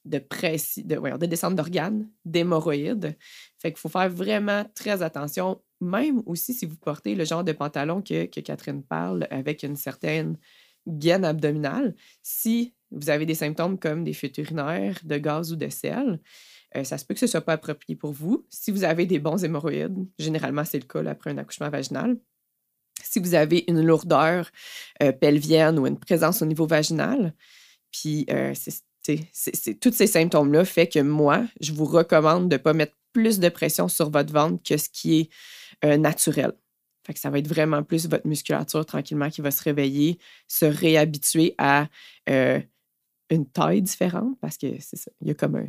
de, 0.06 0.20
de, 0.20 1.18
de 1.18 1.26
descente 1.26 1.56
d'organes, 1.56 2.10
d'hémorroïdes. 2.26 3.18
Fait 3.60 3.72
qu'il 3.72 3.80
faut 3.80 3.90
faire 3.90 4.10
vraiment 4.10 4.66
très 4.76 5.02
attention, 5.02 5.62
même 5.82 6.22
aussi 6.26 6.54
si 6.54 6.66
vous 6.66 6.78
portez 6.78 7.16
le 7.16 7.26
genre 7.26 7.44
de 7.44 7.52
pantalon 7.52 8.02
que, 8.02 8.26
que 8.26 8.40
Catherine 8.40 8.84
parle 8.84 9.28
avec 9.30 9.64
une 9.64 9.76
certaine 9.76 10.38
gaine 10.88 11.26
abdominale. 11.26 11.96
Si 12.22 12.76
vous 12.92 13.10
avez 13.10 13.26
des 13.26 13.36
symptômes 13.36 13.80
comme 13.80 14.04
des 14.04 14.14
fuites 14.14 14.38
urinaires, 14.38 15.00
de 15.04 15.18
gaz 15.18 15.52
ou 15.52 15.56
de 15.56 15.70
sel, 15.70 16.20
euh, 16.76 16.84
ça 16.84 16.98
se 16.98 17.06
peut 17.06 17.14
que 17.14 17.20
ce 17.20 17.26
ne 17.26 17.32
soit 17.32 17.42
pas 17.42 17.54
approprié 17.54 17.96
pour 17.96 18.12
vous. 18.12 18.46
Si 18.50 18.72
vous 18.72 18.84
avez 18.84 19.06
des 19.06 19.20
bons 19.20 19.44
hémorroïdes, 19.44 20.08
généralement 20.18 20.66
c'est 20.66 20.80
le 20.80 20.86
cas 20.86 21.10
après 21.10 21.32
un 21.32 21.38
accouchement 21.38 21.70
vaginal. 21.70 22.18
Si 23.04 23.20
vous 23.20 23.34
avez 23.34 23.64
une 23.68 23.82
lourdeur 23.82 24.50
euh, 25.02 25.12
pelvienne 25.12 25.80
ou 25.80 25.88
une 25.88 26.00
présence 26.00 26.42
au 26.42 26.46
niveau 26.46 26.66
vaginal, 26.66 27.34
puis 27.92 28.26
euh, 28.30 28.54
tous 29.82 29.92
ces 29.92 30.08
symptômes-là 30.08 30.66
fait 30.66 30.88
que 30.88 31.00
moi, 31.00 31.46
je 31.60 31.74
vous 31.74 31.86
recommande 31.86 32.50
de 32.50 32.56
ne 32.56 32.62
pas 32.62 32.74
mettre 32.74 32.96
plus 33.12 33.40
de 33.40 33.50
pression 33.50 33.88
sur 33.88 34.10
votre 34.10 34.34
ventre 34.34 34.64
que 34.64 34.78
ce 34.78 34.90
qui 34.90 35.30
est 35.82 35.98
naturel. 35.98 36.54
Fait 37.06 37.14
que 37.14 37.20
ça 37.20 37.30
va 37.30 37.40
être 37.40 37.48
vraiment 37.48 37.84
plus 37.84 38.08
votre 38.08 38.26
musculature 38.26 38.86
tranquillement 38.86 39.30
qui 39.30 39.42
va 39.42 39.52
se 39.52 39.62
réveiller, 39.62 40.18
se 40.48 40.66
réhabituer 40.66 41.54
à 41.58 41.88
une 43.30 43.50
taille 43.52 43.82
différente 43.82 44.40
parce 44.40 44.58
que 44.58 44.68
c'est 44.80 44.96
ça, 44.96 45.12
il 45.22 45.28
y 45.28 45.32
a 45.32 45.34
comme 45.34 45.56
un, 45.58 45.68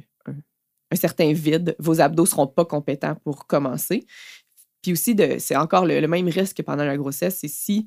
un 0.94 0.96
certain 0.96 1.32
vide. 1.32 1.76
Vos 1.78 2.00
abdos 2.00 2.26
seront 2.26 2.46
pas 2.46 2.64
compétents 2.64 3.16
pour 3.24 3.46
commencer. 3.46 4.06
Puis 4.82 4.92
aussi, 4.92 5.16
c'est 5.38 5.56
encore 5.56 5.86
le, 5.86 6.06
même 6.06 6.28
risque 6.28 6.58
que 6.58 6.62
pendant 6.62 6.84
la 6.84 6.96
grossesse, 6.96 7.38
c'est 7.40 7.48
si 7.48 7.86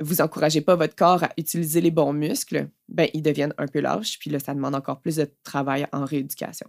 vous 0.00 0.16
n'encouragez 0.16 0.60
pas 0.60 0.74
votre 0.74 0.96
corps 0.96 1.22
à 1.24 1.30
utiliser 1.36 1.80
les 1.80 1.90
bons 1.90 2.12
muscles, 2.12 2.68
ben, 2.88 3.08
ils 3.14 3.22
deviennent 3.22 3.54
un 3.58 3.66
peu 3.66 3.80
lâches. 3.80 4.18
Puis 4.18 4.30
là, 4.30 4.38
ça 4.38 4.54
demande 4.54 4.74
encore 4.74 5.00
plus 5.00 5.16
de 5.16 5.28
travail 5.44 5.86
en 5.92 6.04
rééducation. 6.04 6.68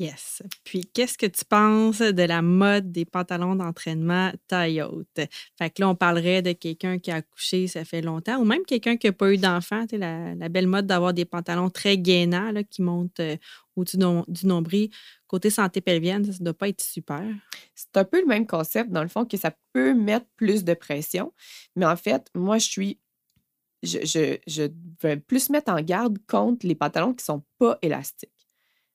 Yes. 0.00 0.42
Puis, 0.62 0.88
qu'est-ce 0.94 1.18
que 1.18 1.26
tu 1.26 1.44
penses 1.44 1.98
de 1.98 2.22
la 2.22 2.40
mode 2.40 2.92
des 2.92 3.04
pantalons 3.04 3.56
d'entraînement 3.56 4.30
taille 4.46 4.80
haute? 4.80 5.08
Fait 5.58 5.70
que 5.70 5.82
là, 5.82 5.88
on 5.88 5.96
parlerait 5.96 6.40
de 6.40 6.52
quelqu'un 6.52 7.00
qui 7.00 7.10
a 7.10 7.16
accouché, 7.16 7.66
ça 7.66 7.84
fait 7.84 8.00
longtemps, 8.00 8.38
ou 8.38 8.44
même 8.44 8.64
quelqu'un 8.64 8.96
qui 8.96 9.08
n'a 9.08 9.12
pas 9.12 9.32
eu 9.32 9.38
d'enfant. 9.38 9.86
La, 9.90 10.36
la 10.36 10.48
belle 10.48 10.68
mode 10.68 10.86
d'avoir 10.86 11.14
des 11.14 11.24
pantalons 11.24 11.68
très 11.68 11.98
gainants 11.98 12.52
là, 12.52 12.62
qui 12.62 12.80
montent 12.80 13.18
euh, 13.18 13.36
au-dessus 13.74 13.98
du 14.28 14.46
nombril. 14.46 14.90
Côté 15.26 15.50
santé 15.50 15.80
pelvienne, 15.80 16.24
ça 16.24 16.38
ne 16.38 16.44
doit 16.44 16.54
pas 16.54 16.68
être 16.68 16.80
super. 16.80 17.24
C'est 17.74 17.96
un 17.96 18.04
peu 18.04 18.20
le 18.20 18.26
même 18.26 18.46
concept, 18.46 18.90
dans 18.90 19.02
le 19.02 19.08
fond, 19.08 19.24
que 19.24 19.36
ça 19.36 19.52
peut 19.72 19.94
mettre 19.94 20.26
plus 20.36 20.62
de 20.62 20.74
pression. 20.74 21.32
Mais 21.74 21.86
en 21.86 21.96
fait, 21.96 22.28
moi, 22.36 22.58
je 22.58 22.68
suis 22.68 22.98
je, 23.82 23.98
je, 24.04 24.38
je, 24.46 24.64
vais 25.02 25.18
plus 25.18 25.50
mettre 25.50 25.72
en 25.72 25.80
garde 25.80 26.18
contre 26.26 26.66
les 26.66 26.74
pantalons 26.74 27.12
qui 27.14 27.22
ne 27.22 27.36
sont 27.36 27.44
pas 27.58 27.78
élastiques. 27.80 28.32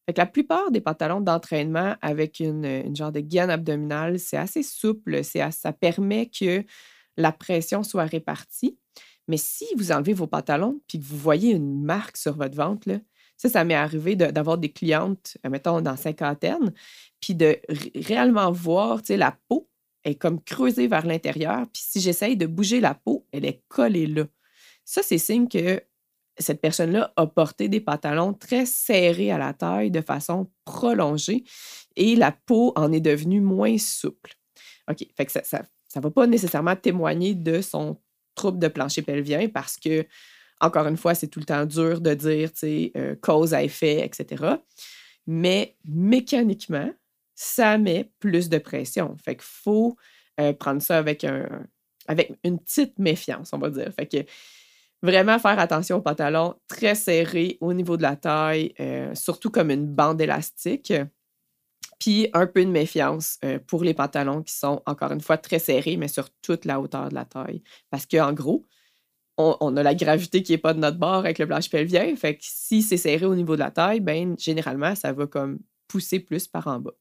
Fait 0.05 0.17
la 0.17 0.25
plupart 0.25 0.72
des 0.72 0.81
pantalons 0.81 1.22
d'entraînement 1.22 1.95
avec 2.01 2.39
une, 2.39 2.95
genre 2.95 3.12
de 3.12 3.22
gaine 3.22 3.50
abdominale, 3.50 4.19
c'est 4.19 4.38
assez 4.38 4.63
souple, 4.63 5.24
ça 5.24 5.74
permet 5.74 6.29
que 6.29 6.63
la 7.15 7.31
pression 7.31 7.83
soit 7.83 8.05
répartie. 8.05 8.77
Mais 9.27 9.38
si 9.38 9.65
vous 9.77 9.91
enlevez 9.91 10.13
vos 10.13 10.27
pantalons 10.27 10.81
puis 10.88 11.00
que 11.00 11.05
vous 11.05 11.17
voyez 11.17 11.51
une 11.51 11.83
marque 11.83 12.17
sur 12.17 12.36
votre 12.36 12.55
ventre, 12.55 12.89
ça, 13.38 13.50
ça 13.50 13.63
m'est 13.63 13.74
arrivé 13.74 14.15
d'avoir 14.15 14.57
des 14.57 14.72
clientes, 14.72 15.38
euh, 15.45 15.50
mettons, 15.50 15.81
dans 15.81 15.95
cinquantaine, 15.95 16.74
puis 17.19 17.36
de 17.36 17.57
réellement 17.95 18.51
voir, 18.51 19.01
tu 19.01 19.15
la 19.15 19.38
peau 19.48 19.69
est 20.03 20.15
comme 20.15 20.41
creusée 20.41 20.88
vers 20.88 21.05
l'intérieur, 21.05 21.65
puis 21.72 21.81
si 21.86 22.01
j'essaye 22.01 22.36
de 22.36 22.45
bouger 22.45 22.79
la 22.81 22.93
peau, 22.93 23.25
elle 23.31 23.45
est 23.45 23.63
collée 23.69 24.07
là. 24.07 24.25
Ça, 24.86 25.01
c'est 25.01 25.17
signe 25.17 25.48
que 25.48 25.81
cette 26.38 26.62
personne-là 26.62 27.13
a 27.16 27.28
porté 27.28 27.68
des 27.68 27.80
pantalons 27.80 28.34
très 28.34 28.66
serrés 28.66 29.32
à 29.32 29.38
la 29.38 29.54
taille 29.54 29.92
de 29.92 30.02
façon 30.02 30.50
prolongée 30.66 31.44
et 31.96 32.16
la 32.16 32.32
peau 32.32 32.74
en 32.75 32.92
est 32.92 33.02
devenue 33.02 33.42
moins 33.42 33.78
souple. 33.78 34.34
OK, 34.90 35.06
fait 35.16 35.25
que 35.25 35.32
ça 35.32 35.66
ne 35.96 36.02
va 36.02 36.12
pas 36.12 36.28
nécessairement 36.28 36.75
témoigner 36.75 37.36
de 37.36 37.62
son 37.62 38.00
trouble 38.36 38.60
de 38.60 38.68
plancher 38.68 39.02
pelvien 39.02 39.48
parce 39.48 39.78
que, 39.78 40.06
encore 40.60 40.88
une 40.88 40.98
fois, 40.98 41.13
c'est 41.13 41.28
tout 41.28 41.40
le 41.40 41.46
temps 41.46 41.66
dur 41.66 42.02
de 42.02 42.13
dire, 42.13 42.50
euh, 42.98 43.16
cause 43.22 43.54
à 43.54 43.63
effet, 43.63 44.06
etc. 44.06 44.56
Mais 45.28 45.78
mécaniquement, 45.86 46.90
ça 47.36 47.78
met 47.78 48.12
plus 48.20 48.50
de 48.50 48.58
pression. 48.58 49.16
Fait 49.24 49.36
qu'il 49.36 49.46
faut 49.46 49.96
euh, 50.40 50.54
prendre 50.54 50.82
ça 50.82 50.98
avec, 50.98 51.24
un, 51.24 51.68
avec 52.08 52.34
une 52.44 52.60
petite 52.60 52.98
méfiance, 52.98 53.52
on 53.54 53.58
va 53.58 53.70
dire. 53.70 53.92
Fait 53.96 54.08
que 54.08 54.25
Vraiment 55.03 55.38
faire 55.38 55.60
attention 55.60 55.98
aux 55.98 56.01
pantalons 56.01 56.55
très 56.69 56.95
serrés 56.95 57.57
au 57.60 57.74
niveau 57.74 57.98
de 57.98 58.01
la 58.01 58.15
taille, 58.15 58.74
euh, 58.79 59.13
surtout 59.15 59.51
comme 59.51 59.69
une 59.69 59.86
bande 59.86 60.22
élastique. 60.22 60.93
Puis 62.00 62.29
un 62.33 62.48
peu 62.48 62.63
de 62.63 62.69
méfiance 62.69 63.38
euh, 63.43 63.60
pour 63.67 63.83
les 63.83 63.93
pantalons 63.93 64.41
qui 64.41 64.53
sont, 64.53 64.81
encore 64.86 65.12
une 65.12 65.19
fois, 65.19 65.38
très 65.38 65.60
serrés, 65.60 65.98
mais 65.98 66.07
sur 66.07 66.29
toute 66.41 66.63
la 66.63 66.79
hauteur 66.79 67.10
de 67.10 67.15
la 67.15 67.25
taille. 67.25 67.62
Parce 67.89 68.05
qu'en 68.05 68.31
gros, 68.31 68.65
on, 69.38 69.75
a 69.75 69.83
la 69.83 69.93
gravité 69.93 70.41
qui 70.41 70.53
n'est 70.53 70.57
pas 70.57 70.74
de 70.74 70.79
notre 70.79 70.98
bord 70.98 71.15
avec 71.15 71.38
le 71.38 71.48
planche 71.48 71.69
pelvien. 71.69 72.15
Fait 72.15 72.38
que 72.38 72.43
si 72.43 72.81
c'est 72.81 72.98
serré 72.98 73.25
au 73.25 73.36
niveau 73.36 73.55
de 73.55 73.60
la 73.60 73.72
taille, 73.72 74.00
ben 74.00 74.36
généralement, 74.39 74.95
ça 74.95 75.12
va 75.12 75.27
comme 75.27 75.60
pousser 75.89 76.22
plus 76.22 76.48
par 76.48 76.67
en 76.67 76.79
bas. 76.79 76.93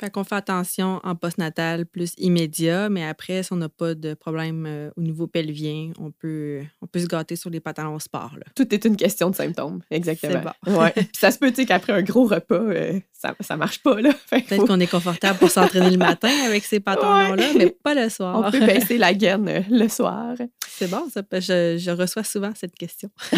Fait 0.00 0.10
qu'on 0.10 0.24
fait 0.24 0.34
attention 0.34 1.00
en 1.04 1.14
postnatal 1.14 1.86
plus 1.86 2.14
immédiat, 2.18 2.88
mais 2.88 3.04
après, 3.04 3.42
si 3.42 3.52
on 3.52 3.56
n'a 3.56 3.68
pas 3.68 3.94
de 3.94 4.14
problème 4.14 4.64
euh, 4.66 4.90
au 4.96 5.02
niveau 5.02 5.26
pelvien, 5.26 5.92
on 5.98 6.10
peut, 6.10 6.60
on 6.80 6.86
peut 6.86 7.00
se 7.00 7.06
gâter 7.06 7.36
sur 7.36 7.50
les 7.50 7.60
pantalons 7.60 7.98
sport. 7.98 8.32
Là. 8.36 8.44
Tout 8.54 8.74
est 8.74 8.84
une 8.84 8.96
question 8.96 9.30
de 9.30 9.36
symptômes, 9.36 9.82
exactement. 9.90 10.52
Ouais. 10.66 10.90
Puis 10.94 11.08
ça 11.12 11.30
se 11.30 11.38
peut 11.38 11.52
qu'après 11.52 11.92
un 11.92 12.02
gros 12.02 12.24
repas, 12.24 12.54
euh, 12.54 12.98
ça, 13.12 13.34
ça 13.40 13.56
marche 13.56 13.82
pas. 13.82 13.96
Peut-être 13.96 14.66
qu'on 14.66 14.80
est 14.80 14.90
confortable 14.90 15.38
pour 15.38 15.50
s'entraîner 15.50 15.90
le 15.90 15.98
matin 15.98 16.32
avec 16.46 16.64
ces 16.64 16.80
pantalons-là, 16.80 17.52
mais 17.56 17.70
pas 17.70 17.94
le 17.94 18.08
soir. 18.08 18.42
On 18.44 18.50
peut 18.50 18.64
baisser 18.64 18.98
la 18.98 19.14
gaine 19.14 19.48
euh, 19.48 19.60
le 19.70 19.88
soir. 19.88 20.34
C'est 20.68 20.90
bon, 20.90 21.08
ça, 21.10 21.22
je, 21.32 21.76
je, 21.78 21.90
reçois 21.90 22.24
souvent 22.24 22.50
cette 22.54 22.74
question. 22.74 23.10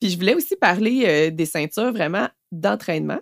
Puis 0.00 0.10
je 0.10 0.16
voulais 0.16 0.34
aussi 0.34 0.56
parler 0.56 1.30
des 1.30 1.46
ceintures 1.46 1.92
vraiment 1.92 2.28
d'entraînement 2.50 3.20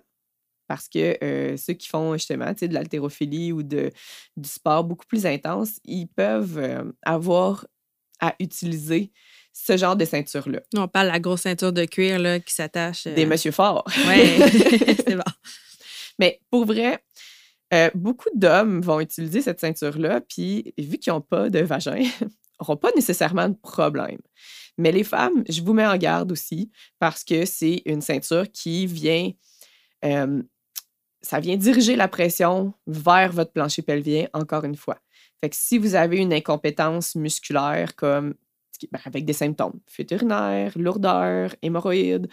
parce 0.71 0.89
que 0.89 1.17
euh, 1.25 1.57
ceux 1.57 1.73
qui 1.73 1.89
font 1.89 2.13
justement 2.13 2.53
de 2.53 2.73
l'haltérophilie 2.73 3.51
ou 3.51 3.65
de, 3.65 3.91
du 4.37 4.49
sport 4.49 4.85
beaucoup 4.85 5.05
plus 5.05 5.27
intense, 5.27 5.81
ils 5.85 6.07
peuvent 6.07 6.59
euh, 6.59 6.85
avoir 7.03 7.67
à 8.21 8.37
utiliser 8.39 9.11
ce 9.53 9.77
genre 9.77 9.97
de 9.97 10.05
ceinture-là. 10.05 10.61
On 10.77 10.87
parle 10.87 11.09
de 11.09 11.13
la 11.13 11.19
grosse 11.19 11.41
ceinture 11.41 11.73
de 11.73 11.85
cuir 11.87 12.21
là, 12.21 12.39
qui 12.39 12.55
s'attache. 12.55 13.09
Des 13.09 13.27
monsieur 13.27 13.51
forts. 13.51 13.83
Oui, 14.07 14.39
c'est 15.05 15.17
bon. 15.17 15.33
Mais 16.21 16.41
pour 16.53 16.67
vrai, 16.67 17.03
beaucoup 17.97 18.29
d'hommes 18.37 18.81
vont 18.81 19.01
utiliser 19.01 19.43
cette 19.43 19.59
ceinture-là, 19.59 20.21
puis 20.21 20.73
vu 20.79 20.99
qu'ils 20.99 21.13
n'ont 21.13 21.21
pas 21.21 21.51
de 21.51 21.59
vagin, 21.59 22.05
n'auront 22.61 22.77
pas 22.77 22.93
nécessairement 22.95 23.49
de 23.49 23.57
problème. 23.61 24.21
Mais 24.79 24.93
les 24.93 25.03
femmes, 25.03 25.43
je 25.49 25.63
vous 25.63 25.73
mets 25.73 25.85
en 25.87 25.97
garde 25.97 26.31
aussi 26.31 26.71
parce 27.01 27.25
que 27.25 27.45
c'est 27.45 27.83
une 27.87 28.03
ceinture 28.03 28.49
qui 28.53 28.87
vient 28.87 29.33
ça 31.23 31.41
vient 31.41 31.57
diriger 31.57 31.97
la 31.97 32.09
pression 32.09 32.73
vers 32.87 33.33
votre 33.33 33.53
plancher 33.53 33.83
pelvien, 33.83 34.29
encore 34.33 34.65
une 34.65 34.77
fois. 34.77 34.99
Fait 35.43 35.53
si 35.55 35.79
vous 35.79 35.95
avez 35.95 36.19
une 36.19 36.33
incompétence 36.33 37.15
musculaire 37.15 37.95
comme 37.97 38.35
ben, 38.93 39.01
avec 39.05 39.25
des 39.25 39.33
symptômes, 39.33 39.79
fuite 39.87 40.11
urinaire, 40.11 40.73
lourdeur, 40.77 41.55
hémorroïdes, 41.63 42.29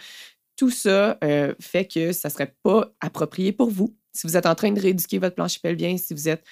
tout 0.56 0.70
ça 0.70 1.18
euh, 1.22 1.54
fait 1.60 1.86
que 1.86 2.12
ça 2.12 2.28
ne 2.28 2.32
serait 2.32 2.54
pas 2.62 2.90
approprié 3.00 3.52
pour 3.52 3.70
vous. 3.70 3.94
Si 4.12 4.26
vous 4.26 4.36
êtes 4.36 4.46
en 4.46 4.54
train 4.54 4.72
de 4.72 4.80
rééduquer 4.80 5.18
votre 5.18 5.36
plancher 5.36 5.60
pelvien, 5.62 5.96
si 5.96 6.14
vous 6.14 6.28
êtes, 6.28 6.44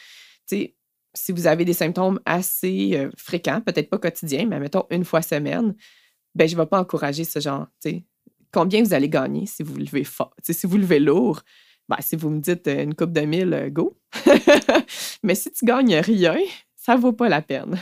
si 0.46 1.32
vous 1.32 1.46
avez 1.46 1.64
des 1.64 1.72
symptômes 1.72 2.20
assez 2.24 2.92
euh, 2.94 3.10
fréquents, 3.16 3.60
peut-être 3.60 3.90
pas 3.90 3.98
quotidiens, 3.98 4.46
mais 4.46 4.60
mettons 4.60 4.84
une 4.90 5.04
fois 5.04 5.22
semaine, 5.22 5.74
ben, 6.34 6.46
je 6.46 6.54
ne 6.54 6.60
vais 6.60 6.66
pas 6.66 6.80
encourager 6.80 7.24
ce 7.24 7.40
genre. 7.40 7.66
Combien 8.52 8.82
vous 8.82 8.94
allez 8.94 9.08
gagner 9.08 9.46
si 9.46 9.62
vous 9.62 9.76
levez 9.76 10.04
fort, 10.04 10.34
si 10.42 10.66
vous 10.66 10.76
levez 10.76 11.00
lourd? 11.00 11.42
Ben, 11.88 11.96
si 12.00 12.16
vous 12.16 12.30
me 12.30 12.40
dites 12.40 12.66
euh, 12.66 12.82
une 12.82 12.94
coupe 12.94 13.12
de 13.12 13.20
mille, 13.20 13.54
euh, 13.54 13.70
go. 13.70 13.96
Mais 15.22 15.34
si 15.34 15.50
tu 15.52 15.64
gagnes 15.64 15.96
rien, 15.96 16.36
ça 16.74 16.96
ne 16.96 17.00
vaut 17.00 17.12
pas 17.12 17.28
la 17.28 17.42
peine. 17.42 17.78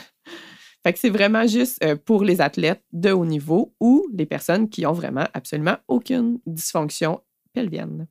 Fait 0.83 0.93
que 0.93 0.99
c'est 0.99 1.11
vraiment 1.11 1.47
juste 1.47 1.83
euh, 1.83 1.97
pour 1.97 2.25
les 2.25 2.43
athlètes 2.43 2.85
de 2.93 3.11
haut 3.11 3.25
niveau 3.25 3.75
ou 3.81 4.07
les 4.13 4.27
personnes 4.27 4.69
qui 4.69 4.85
ont 4.85 4.93
vraiment 4.93 5.27
absolument 5.33 5.79
aucune 5.89 6.39
dysfonction 6.47 7.21
pelvienne. 7.55 8.07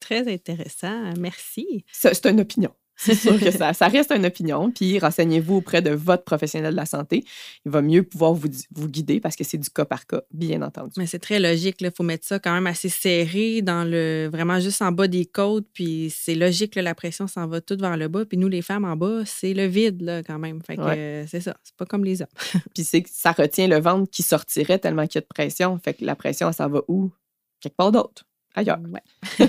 Très 0.00 0.30
intéressant. 0.30 1.14
Merci. 1.18 1.84
C'est 1.90 2.26
une 2.26 2.40
opinion. 2.40 2.74
C'est 2.96 3.14
sûr 3.14 3.38
que 3.38 3.50
ça, 3.50 3.72
ça, 3.72 3.88
reste 3.88 4.12
une 4.12 4.26
opinion. 4.26 4.70
Puis 4.70 4.98
renseignez-vous 4.98 5.56
auprès 5.56 5.82
de 5.82 5.90
votre 5.90 6.24
professionnel 6.24 6.72
de 6.72 6.76
la 6.76 6.86
santé. 6.86 7.24
Il 7.64 7.72
va 7.72 7.82
mieux 7.82 8.02
pouvoir 8.02 8.32
vous, 8.32 8.48
vous 8.70 8.88
guider 8.88 9.20
parce 9.20 9.34
que 9.34 9.44
c'est 9.44 9.58
du 9.58 9.70
cas 9.70 9.84
par 9.84 10.06
cas, 10.06 10.22
bien 10.32 10.62
entendu. 10.62 10.92
Mais 10.96 11.06
c'est 11.06 11.18
très 11.18 11.40
logique. 11.40 11.76
Il 11.80 11.90
faut 11.90 12.04
mettre 12.04 12.26
ça 12.26 12.38
quand 12.38 12.52
même 12.52 12.66
assez 12.66 12.88
serré, 12.88 13.62
dans 13.62 13.84
le 13.84 14.28
vraiment 14.30 14.60
juste 14.60 14.82
en 14.82 14.92
bas 14.92 15.08
des 15.08 15.26
côtes. 15.26 15.66
Puis 15.72 16.12
c'est 16.16 16.34
logique, 16.34 16.74
la 16.76 16.94
pression 16.94 17.26
s'en 17.26 17.46
va 17.46 17.60
toute 17.60 17.80
vers 17.80 17.96
le 17.96 18.08
bas. 18.08 18.24
Puis 18.24 18.38
nous, 18.38 18.48
les 18.48 18.62
femmes 18.62 18.84
en 18.84 18.96
bas, 18.96 19.22
c'est 19.24 19.54
le 19.54 19.66
vide 19.66 20.02
là, 20.02 20.22
quand 20.22 20.38
même. 20.38 20.62
Fait 20.62 20.76
que 20.76 20.82
euh, 20.82 21.26
c'est 21.26 21.40
ça. 21.40 21.56
C'est 21.64 21.76
pas 21.76 21.86
comme 21.86 22.04
les 22.04 22.22
hommes. 22.22 22.28
Puis 22.74 22.84
c'est 22.84 23.02
que 23.02 23.10
ça 23.12 23.32
retient 23.32 23.66
le 23.66 23.80
ventre 23.80 24.10
qui 24.10 24.22
sortirait 24.22 24.78
tellement 24.78 25.06
qu'il 25.06 25.16
y 25.16 25.18
a 25.18 25.22
de 25.22 25.26
pression. 25.26 25.78
Fait 25.78 25.94
que 25.94 26.04
la 26.04 26.14
pression, 26.14 26.52
ça 26.52 26.68
va 26.68 26.82
où? 26.88 27.10
Quelque 27.60 27.76
part 27.76 27.92
d'autre. 27.92 28.24
Ailleurs. 28.54 28.78
Ouais. 28.90 29.48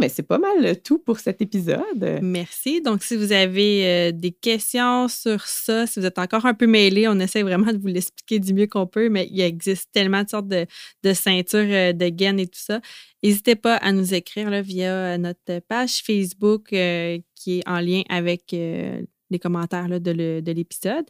Mais 0.00 0.08
c'est 0.08 0.24
pas 0.24 0.38
mal 0.38 0.80
tout 0.82 0.98
pour 0.98 1.20
cet 1.20 1.40
épisode. 1.40 2.18
Merci. 2.20 2.82
Donc, 2.82 3.02
si 3.02 3.16
vous 3.16 3.32
avez 3.32 3.86
euh, 3.86 4.12
des 4.12 4.32
questions 4.32 5.06
sur 5.08 5.42
ça, 5.46 5.86
si 5.86 6.00
vous 6.00 6.06
êtes 6.06 6.18
encore 6.18 6.46
un 6.46 6.54
peu 6.54 6.66
mêlé, 6.66 7.06
on 7.06 7.18
essaie 7.20 7.42
vraiment 7.42 7.72
de 7.72 7.78
vous 7.78 7.86
l'expliquer 7.86 8.40
du 8.40 8.54
mieux 8.54 8.66
qu'on 8.66 8.86
peut, 8.86 9.08
mais 9.08 9.28
il 9.30 9.40
existe 9.40 9.90
tellement 9.92 10.24
de 10.24 10.28
sortes 10.28 10.48
de, 10.48 10.66
ceintures 11.12 11.60
euh, 11.60 11.92
de 11.92 12.08
gaines 12.08 12.40
et 12.40 12.46
tout 12.46 12.60
ça. 12.60 12.80
N'hésitez 13.22 13.54
pas 13.54 13.76
à 13.76 13.92
nous 13.92 14.14
écrire 14.14 14.50
via 14.62 15.16
notre 15.18 15.60
page 15.60 16.02
Facebook 16.04 16.72
euh, 16.72 17.18
qui 17.34 17.58
est 17.58 17.68
en 17.68 17.80
lien 17.80 18.02
avec 18.08 18.50
les 18.50 19.38
commentaires 19.40 19.88
de 19.88 20.52
l'épisode. 20.52 21.04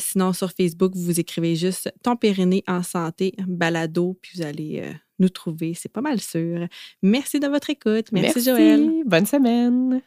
sinon, 0.00 0.32
sur 0.32 0.52
Facebook, 0.52 0.92
vous 0.94 1.18
écrivez 1.18 1.56
juste 1.56 1.92
Ton 2.02 2.16
périnée 2.16 2.62
en 2.66 2.82
santé, 2.82 3.32
balado, 3.46 4.18
puis 4.20 4.32
vous 4.36 4.42
allez 4.42 4.92
nous 5.18 5.28
trouver. 5.28 5.74
C'est 5.74 5.92
pas 5.92 6.00
mal 6.00 6.20
sûr. 6.20 6.66
Merci 7.02 7.40
de 7.40 7.46
votre 7.46 7.70
écoute. 7.70 8.06
Merci, 8.12 8.32
Merci. 8.36 8.42
Joël. 8.42 9.02
Bonne 9.06 9.26
semaine. 9.26 10.02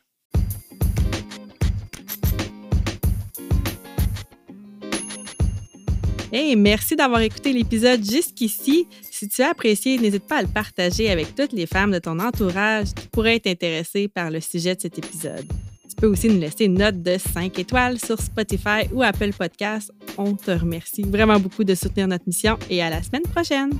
Hey, 6.33 6.55
merci 6.55 6.95
d'avoir 6.95 7.19
écouté 7.21 7.51
l'épisode 7.51 8.09
jusqu'ici. 8.09 8.87
Si 9.11 9.27
tu 9.27 9.41
as 9.41 9.49
apprécié, 9.49 9.97
n'hésite 9.97 10.25
pas 10.25 10.37
à 10.37 10.41
le 10.41 10.47
partager 10.47 11.11
avec 11.11 11.35
toutes 11.35 11.51
les 11.51 11.65
femmes 11.65 11.91
de 11.91 11.99
ton 11.99 12.19
entourage 12.19 12.93
qui 12.93 13.07
pourraient 13.09 13.35
être 13.35 13.47
intéressées 13.47 14.07
par 14.07 14.31
le 14.31 14.39
sujet 14.39 14.75
de 14.75 14.79
cet 14.79 14.97
épisode. 14.97 15.45
Tu 15.89 15.95
peux 15.97 16.07
aussi 16.07 16.29
nous 16.29 16.39
laisser 16.39 16.65
une 16.65 16.75
note 16.75 17.03
de 17.03 17.17
5 17.17 17.59
étoiles 17.59 17.99
sur 17.99 18.17
Spotify 18.17 18.87
ou 18.93 19.03
Apple 19.03 19.33
Podcasts. 19.33 19.91
On 20.17 20.33
te 20.35 20.51
remercie 20.51 21.01
vraiment 21.01 21.37
beaucoup 21.37 21.65
de 21.65 21.75
soutenir 21.75 22.07
notre 22.07 22.25
mission 22.25 22.57
et 22.69 22.81
à 22.81 22.89
la 22.89 23.03
semaine 23.03 23.23
prochaine. 23.23 23.71